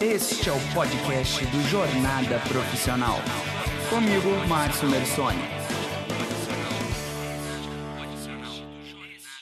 Este 0.00 0.50
é 0.50 0.52
o 0.52 0.74
podcast 0.74 1.42
do 1.46 1.58
Jornada 1.70 2.38
Profissional. 2.40 3.16
Comigo, 3.88 4.28
Márcio 4.46 4.90
Mersoni. 4.90 5.40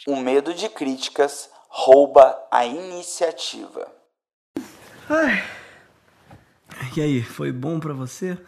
O 0.07 0.15
medo 0.15 0.55
de 0.55 0.69
críticas 0.69 1.51
rouba 1.69 2.39
a 2.53 2.65
iniciativa. 2.65 3.91
Ai. 5.11 5.43
E 6.97 7.01
aí, 7.01 7.21
foi 7.21 7.51
bom 7.51 7.81
para 7.81 7.93
você? 7.93 8.39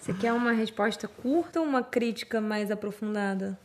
Você 0.00 0.14
quer 0.14 0.32
uma 0.32 0.52
resposta 0.52 1.06
curta 1.06 1.60
ou 1.60 1.66
uma 1.66 1.82
crítica 1.82 2.40
mais 2.40 2.70
aprofundada? 2.70 3.60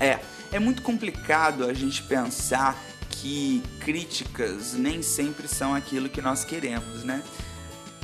É, 0.00 0.18
é 0.50 0.58
muito 0.58 0.82
complicado 0.82 1.64
a 1.64 1.72
gente 1.72 2.02
pensar 2.02 2.76
que 3.20 3.62
críticas 3.80 4.74
nem 4.74 5.02
sempre 5.02 5.48
são 5.48 5.74
aquilo 5.74 6.08
que 6.08 6.22
nós 6.22 6.44
queremos, 6.44 7.02
né? 7.04 7.22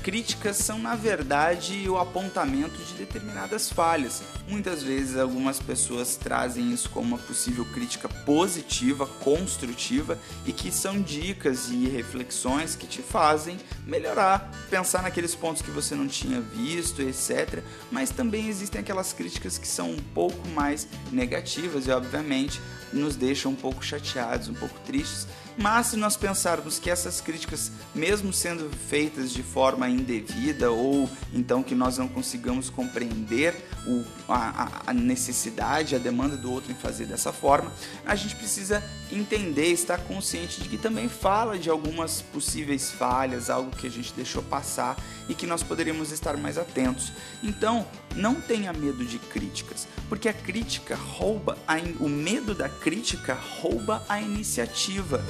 Críticas 0.05 0.59
são, 0.59 0.79
na 0.79 0.95
verdade, 0.95 1.89
o 1.89 1.97
apontamento 1.97 2.77
de 2.77 2.93
determinadas 2.93 3.71
falhas. 3.71 4.23
Muitas 4.47 4.83
vezes, 4.83 5.17
algumas 5.17 5.59
pessoas 5.59 6.15
trazem 6.15 6.75
isso 6.75 6.91
como 6.91 7.09
uma 7.09 7.19
possível 7.19 7.65
crítica 7.73 8.07
positiva, 8.07 9.07
construtiva 9.07 10.19
e 10.45 10.53
que 10.53 10.71
são 10.71 11.01
dicas 11.01 11.71
e 11.71 11.89
reflexões 11.89 12.77
que 12.77 12.87
te 12.87 13.01
fazem 13.01 13.59
melhorar, 13.87 14.51
pensar 14.69 15.03
naqueles 15.03 15.35
pontos 15.35 15.63
que 15.63 15.71
você 15.71 15.95
não 15.95 16.07
tinha 16.07 16.39
visto, 16.39 17.01
etc. 17.01 17.63
Mas 17.91 18.11
também 18.11 18.47
existem 18.47 18.83
aquelas 18.83 19.15
críticas 19.15 19.57
que 19.57 19.67
são 19.67 19.91
um 19.91 20.03
pouco 20.13 20.47
mais 20.49 20.87
negativas 21.11 21.87
e, 21.87 21.91
obviamente, 21.91 22.61
nos 22.93 23.17
deixam 23.17 23.53
um 23.53 23.57
pouco 23.57 23.83
chateados, 23.83 24.49
um 24.49 24.55
pouco 24.55 24.79
tristes. 24.81 25.27
Mas 25.57 25.89
se 25.89 25.97
nós 25.97 26.17
pensarmos 26.17 26.79
que 26.79 26.91
essas 26.91 27.21
críticas, 27.21 27.71
mesmo 27.95 28.33
sendo 28.33 28.71
feitas 28.89 29.33
de 29.33 29.43
forma 29.43 29.89
indevida 29.89 30.71
ou 30.71 31.09
então 31.33 31.63
que 31.63 31.75
nós 31.75 31.99
não 31.99 32.09
consigamos 32.09 32.69
compreender 32.69 33.55
o, 33.87 34.05
a, 34.29 34.83
a 34.87 34.93
necessidade, 34.93 35.95
a 35.95 35.99
demanda 35.99 36.37
do 36.37 36.51
outro 36.51 36.73
em 36.73 36.75
fazer 36.75 37.07
dessa 37.07 37.33
forma, 37.33 37.71
a 38.05 38.15
gente 38.15 38.35
precisa 38.35 38.83
entender, 39.13 39.67
estar 39.67 39.99
consciente 39.99 40.61
de 40.61 40.69
que 40.69 40.79
também 40.79 41.09
fala 41.09 41.59
de 41.59 41.71
algumas 41.71 42.21
possíveis 42.21 42.91
falhas, 42.91 43.49
algo 43.49 43.71
que 43.77 43.87
a 43.87 43.91
gente 43.91 44.13
deixou 44.15 44.43
passar 44.43 44.97
e 45.29 45.35
que 45.35 45.47
nós 45.47 45.63
poderíamos 45.63 46.11
estar 46.11 46.37
mais 46.37 46.59
atentos. 46.59 47.13
Então, 47.43 47.87
não 48.15 48.35
tenha 48.35 48.73
medo 48.73 49.05
de 49.05 49.19
críticas, 49.19 49.87
porque 50.09 50.29
a 50.29 50.33
crítica 50.33 50.95
rouba, 50.95 51.59
a, 51.67 51.77
o 52.01 52.09
medo 52.09 52.55
da 52.55 52.69
crítica 52.69 53.35
rouba 53.35 54.05
a 54.09 54.21
iniciativa. 54.21 55.23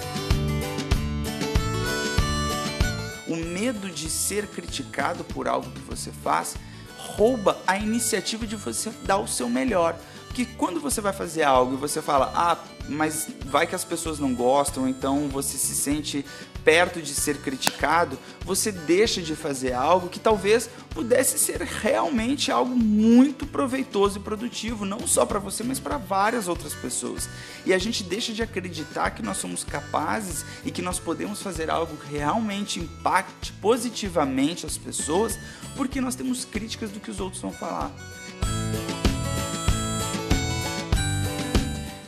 Medo 3.65 3.89
de 3.89 4.11
ser 4.11 4.47
criticado 4.47 5.25
por 5.25 5.49
algo 5.49 5.71
que 5.71 5.81
você 5.81 6.13
faz 6.13 6.55
rouba 6.99 7.59
a 7.67 7.79
iniciativa 7.79 8.47
de 8.47 8.57
você 8.57 8.91
dar 9.05 9.19
o 9.19 9.27
seu 9.27 9.49
melhor. 9.49 9.97
Porque 10.35 10.47
quando 10.57 10.81
você 10.81 11.01
vai 11.01 11.13
fazer 11.13 11.45
algo 11.45 11.75
e 11.75 11.77
você 11.77 12.03
fala, 12.03 12.33
ah, 12.35 12.59
mas 12.89 13.29
vai 13.47 13.69
que 13.69 13.75
as 13.77 13.85
pessoas 13.85 14.19
não 14.19 14.35
gostam, 14.35 14.89
então 14.89 15.29
você 15.29 15.57
se 15.57 15.77
sente 15.77 16.27
perto 16.65 17.01
de 17.01 17.15
ser 17.15 17.37
criticado, 17.39 18.19
você 18.45 18.73
deixa 18.73 19.23
de 19.23 19.37
fazer 19.37 19.75
algo 19.75 20.09
que 20.09 20.19
talvez 20.19 20.69
pudesse 20.91 21.39
ser 21.39 21.61
realmente 21.61 22.51
algo 22.51 22.75
muito 22.75 23.47
proveitoso 23.47 24.19
e 24.19 24.23
produtivo, 24.23 24.85
não 24.85 25.07
só 25.07 25.25
para 25.25 25.39
você, 25.39 25.63
mas 25.63 25.79
para 25.79 25.99
várias 25.99 26.49
outras 26.49 26.75
pessoas. 26.75 27.29
E 27.65 27.73
a 27.73 27.79
gente 27.79 28.03
deixa 28.03 28.33
de 28.33 28.43
acreditar 28.43 29.11
que 29.11 29.23
nós 29.23 29.37
somos 29.37 29.63
capazes 29.63 30.45
e 30.65 30.73
que 30.73 30.83
nós 30.83 30.99
podemos 30.99 31.41
fazer 31.43 31.71
algo 31.71 31.97
que 31.97 32.17
realmente 32.17 32.81
impacte 32.81 33.53
positivamente 33.53 34.67
as 34.67 34.77
pessoas, 34.77 35.39
porque 35.77 36.01
nós 36.01 36.17
temos 36.17 36.45
críticas 36.45 36.91
do 36.91 36.99
que 36.99 37.13
os 37.13 37.21
outros 37.21 37.41
vão 37.41 37.53
falar. 37.53 37.93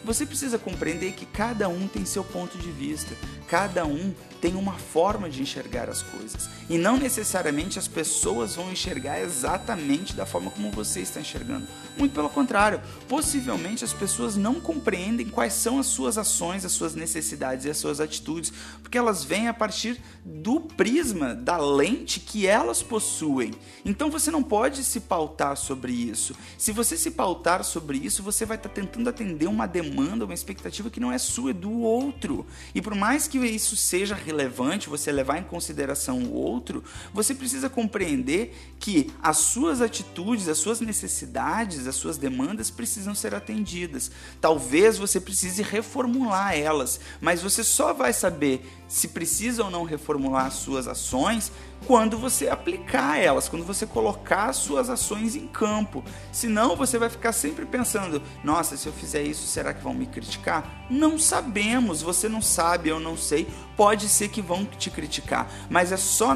Você 0.07 0.25
precisa 0.25 0.57
compreender 0.57 1.15
que 1.15 1.27
cada 1.27 1.69
um 1.69 1.89
tem 1.89 2.05
seu 2.05 2.23
ponto 2.23 2.57
de 2.59 2.71
vista, 2.71 3.13
cada 3.49 3.85
um 3.85 4.15
tem 4.41 4.55
uma 4.55 4.75
forma 4.75 5.29
de 5.29 5.43
enxergar 5.43 5.89
as 5.89 6.03
coisas. 6.03 6.49
E 6.69 6.79
não 6.79 6.97
necessariamente 6.97 7.79
as 7.79 7.89
pessoas 7.89 8.57
vão 8.57 8.71
enxergar 8.71 9.21
exatamente 9.21 10.15
da 10.15 10.27
forma 10.27 10.51
como 10.51 10.71
você 10.71 11.01
está 11.01 11.21
enxergando. 11.21 11.67
Muito 11.97 12.13
pelo 12.13 12.29
contrário, 12.29 12.81
possivelmente 13.09 13.85
as 13.85 13.93
pessoas 13.93 14.37
não 14.37 14.61
compreendem 14.61 15.29
quais 15.29 15.55
são 15.55 15.79
as 15.79 15.87
suas 15.87 16.19
ações, 16.19 16.65
as 16.65 16.73
suas 16.73 16.95
necessidades 16.95 17.65
e 17.65 17.71
as 17.71 17.77
suas 17.79 18.01
atitudes, 18.01 18.53
porque 18.83 18.99
elas 18.99 19.25
vêm 19.25 19.49
a 19.49 19.55
partir 19.55 20.01
do 20.25 20.61
prisma, 20.61 21.35
da 21.35 21.57
lente 21.57 22.21
que 22.21 22.47
elas 22.47 22.83
possuem. 22.83 23.53
Então 23.85 24.11
você 24.11 24.31
não 24.31 24.43
pode 24.43 24.85
se 24.85 25.01
pautar 25.01 25.57
sobre 25.57 25.93
isso. 25.93 26.37
Se 26.59 26.73
você 26.73 26.97
se 26.97 27.11
pautar 27.11 27.65
sobre 27.65 27.99
isso, 27.99 28.23
você 28.23 28.45
vai 28.45 28.57
estar 28.57 28.69
tentando 28.69 29.09
atender 29.09 29.47
uma 29.47 29.67
demanda, 29.67 30.25
uma 30.25 30.35
expectativa 30.35 30.91
que 30.91 31.01
não 31.01 31.11
é 31.11 31.19
sua, 31.19 31.51
é 31.51 31.55
do 31.55 31.81
outro. 31.81 32.47
E 32.75 32.83
por 32.83 32.95
mais 32.95 33.27
que 33.27 33.36
isso 33.45 33.77
seja 33.77 34.15
relevante, 34.15 34.89
você 34.89 35.13
levar 35.13 35.39
em 35.39 35.43
consideração 35.43 36.21
o 36.21 36.33
outro, 36.33 36.83
você 37.13 37.35
precisa 37.35 37.69
compreender 37.69 38.75
que 38.79 39.13
as 39.23 39.39
suas 39.39 39.81
atitudes, 39.81 40.49
as 40.49 40.59
suas 40.59 40.81
necessidades, 40.81 41.87
as 41.87 41.97
suas 41.97 42.17
demandas 42.17 42.71
precisam 42.71 43.15
ser 43.15 43.35
atendidas. 43.35 44.11
Talvez 44.41 44.99
você 44.99 45.21
precise 45.21 45.63
reformular 45.63 46.57
elas, 46.57 47.01
mas 47.21 47.43
você 47.43 47.63
só 47.63 47.93
vai 47.93 48.13
saber 48.13 48.65
se 48.89 49.09
precisa 49.09 49.65
ou 49.65 49.71
não 49.71 49.85
reformular 49.85 50.47
as 50.47 50.55
suas 50.55 50.87
ações 50.87 51.51
quando 51.87 52.19
você 52.19 52.49
aplicar 52.49 53.19
elas, 53.19 53.49
quando 53.49 53.65
você 53.65 53.87
colocar 53.87 54.47
as 54.47 54.57
suas 54.57 54.89
ações 54.89 55.37
em 55.37 55.47
campo. 55.47 56.03
Senão 56.33 56.77
você 56.77 56.99
vai 56.99 57.09
ficar 57.09 57.33
sempre 57.33 57.67
pensando: 57.67 58.23
nossa, 58.43 58.77
se 58.77 58.87
eu 58.87 58.93
fizer 58.93 59.23
isso, 59.23 59.47
será 59.47 59.75
que 59.75 59.83
vão 59.83 59.95
me 59.95 60.07
criticar? 60.07 60.87
Não 60.89 61.19
sabemos, 61.19 62.03
você 62.03 62.29
não 62.29 62.41
sabe, 62.41 62.89
eu 62.89 63.01
não 63.01 63.17
sei. 63.27 63.47
Pode 63.77 64.09
ser 64.09 64.29
que 64.29 64.41
vão 64.41 64.65
te 64.65 64.91
criticar, 64.91 65.51
mas 65.69 65.93
é 65.93 65.97
só 65.97 66.35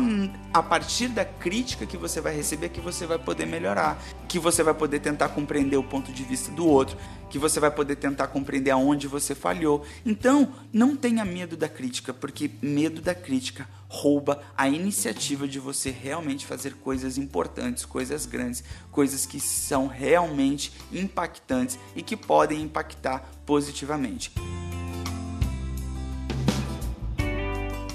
a 0.52 0.62
partir 0.62 1.08
da 1.08 1.24
crítica 1.24 1.86
que 1.86 1.96
você 1.96 2.20
vai 2.20 2.34
receber 2.34 2.68
que 2.68 2.80
você 2.80 3.06
vai 3.06 3.18
poder 3.18 3.46
melhorar, 3.46 4.02
que 4.28 4.38
você 4.38 4.62
vai 4.62 4.74
poder 4.74 5.00
tentar 5.00 5.30
compreender 5.30 5.76
o 5.76 5.82
ponto 5.82 6.12
de 6.12 6.22
vista 6.22 6.50
do 6.52 6.66
outro, 6.66 6.96
que 7.30 7.38
você 7.38 7.60
vai 7.60 7.70
poder 7.70 7.96
tentar 7.96 8.26
compreender 8.26 8.70
aonde 8.70 9.06
você 9.06 9.34
falhou. 9.34 9.84
Então, 10.04 10.52
não 10.72 10.96
tenha 10.96 11.24
medo 11.24 11.56
da 11.56 11.68
crítica, 11.68 12.12
porque 12.12 12.50
medo 12.60 13.00
da 13.00 13.14
crítica 13.14 13.68
rouba 13.88 14.42
a 14.56 14.68
iniciativa 14.68 15.48
de 15.48 15.58
você 15.58 15.90
realmente 15.90 16.46
fazer 16.46 16.74
coisas 16.74 17.18
importantes, 17.18 17.84
coisas 17.84 18.26
grandes, 18.26 18.62
coisas 18.90 19.26
que 19.26 19.40
são 19.40 19.86
realmente 19.86 20.72
impactantes 20.92 21.78
e 21.96 22.02
que 22.02 22.16
podem 22.16 22.62
impactar 22.62 23.28
positivamente. 23.44 24.32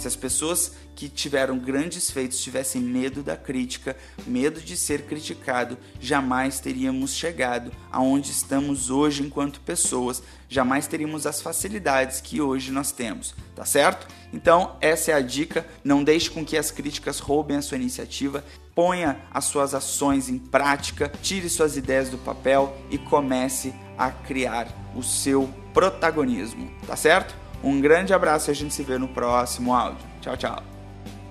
Se 0.05 0.09
as 0.09 0.15
pessoas 0.15 0.71
que 0.95 1.09
tiveram 1.09 1.57
grandes 1.57 2.11
feitos 2.11 2.39
tivessem 2.39 2.79
medo 2.79 3.23
da 3.23 3.35
crítica, 3.35 3.97
medo 4.27 4.61
de 4.61 4.77
ser 4.77 5.01
criticado, 5.07 5.79
jamais 5.99 6.59
teríamos 6.59 7.15
chegado 7.15 7.71
aonde 7.91 8.29
estamos 8.29 8.91
hoje 8.91 9.23
enquanto 9.23 9.59
pessoas, 9.61 10.21
jamais 10.47 10.85
teríamos 10.85 11.25
as 11.25 11.41
facilidades 11.41 12.21
que 12.21 12.39
hoje 12.39 12.71
nós 12.71 12.91
temos, 12.91 13.33
tá 13.55 13.65
certo? 13.65 14.07
Então, 14.31 14.77
essa 14.79 15.09
é 15.09 15.15
a 15.15 15.21
dica, 15.21 15.65
não 15.83 16.03
deixe 16.03 16.29
com 16.29 16.45
que 16.45 16.55
as 16.55 16.69
críticas 16.69 17.17
roubem 17.17 17.57
a 17.57 17.63
sua 17.63 17.77
iniciativa, 17.77 18.45
ponha 18.75 19.19
as 19.33 19.45
suas 19.45 19.73
ações 19.73 20.29
em 20.29 20.37
prática, 20.37 21.11
tire 21.23 21.49
suas 21.49 21.77
ideias 21.77 22.11
do 22.11 22.19
papel 22.19 22.77
e 22.91 22.99
comece 22.99 23.73
a 23.97 24.11
criar 24.11 24.67
o 24.95 25.01
seu 25.01 25.49
protagonismo, 25.73 26.71
tá 26.85 26.95
certo? 26.95 27.44
Um 27.65 27.81
grande 27.81 28.13
abraço 28.13 28.49
e 28.49 28.51
a 28.51 28.55
gente 28.55 28.73
se 28.73 28.83
vê 28.83 28.97
no 28.99 29.07
próximo 29.07 29.73
áudio. 29.73 30.05
Tchau, 30.21 30.37
tchau. 30.37 30.61